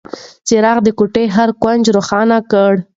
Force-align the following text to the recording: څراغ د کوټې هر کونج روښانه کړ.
څراغ 0.47 0.77
د 0.83 0.87
کوټې 0.99 1.25
هر 1.35 1.49
کونج 1.61 1.83
روښانه 1.97 2.37
کړ. 2.51 2.71